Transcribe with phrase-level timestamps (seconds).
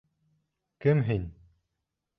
[0.85, 1.31] —Кем һин?